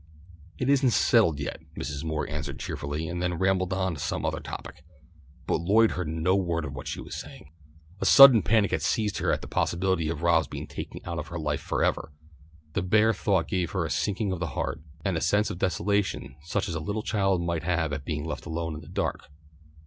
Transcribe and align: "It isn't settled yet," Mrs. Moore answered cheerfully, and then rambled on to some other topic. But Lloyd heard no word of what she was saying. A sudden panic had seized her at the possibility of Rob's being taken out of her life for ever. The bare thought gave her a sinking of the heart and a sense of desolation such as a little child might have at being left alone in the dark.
"It 0.57 0.67
isn't 0.67 0.89
settled 0.89 1.39
yet," 1.39 1.59
Mrs. 1.77 2.03
Moore 2.03 2.27
answered 2.27 2.57
cheerfully, 2.59 3.07
and 3.07 3.21
then 3.21 3.35
rambled 3.35 3.71
on 3.71 3.93
to 3.93 3.99
some 3.99 4.25
other 4.25 4.39
topic. 4.39 4.83
But 5.45 5.61
Lloyd 5.61 5.91
heard 5.91 6.07
no 6.07 6.35
word 6.35 6.65
of 6.65 6.73
what 6.73 6.87
she 6.87 6.99
was 6.99 7.13
saying. 7.13 7.51
A 7.99 8.05
sudden 8.07 8.41
panic 8.41 8.71
had 8.71 8.81
seized 8.81 9.19
her 9.19 9.31
at 9.31 9.41
the 9.43 9.47
possibility 9.47 10.09
of 10.09 10.23
Rob's 10.23 10.47
being 10.47 10.65
taken 10.65 11.01
out 11.05 11.19
of 11.19 11.27
her 11.27 11.37
life 11.37 11.61
for 11.61 11.83
ever. 11.83 12.11
The 12.73 12.81
bare 12.81 13.13
thought 13.13 13.47
gave 13.47 13.73
her 13.73 13.85
a 13.85 13.91
sinking 13.91 14.31
of 14.31 14.39
the 14.39 14.47
heart 14.57 14.81
and 15.05 15.15
a 15.17 15.21
sense 15.21 15.51
of 15.51 15.59
desolation 15.59 16.35
such 16.45 16.67
as 16.67 16.73
a 16.73 16.79
little 16.79 17.03
child 17.03 17.39
might 17.43 17.61
have 17.61 17.93
at 17.93 18.03
being 18.03 18.25
left 18.25 18.47
alone 18.47 18.73
in 18.73 18.81
the 18.81 18.87
dark. 18.89 19.27